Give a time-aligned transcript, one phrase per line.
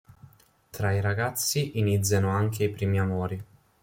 [0.71, 3.43] Tra i ragazzi iniziano anche i primi amori.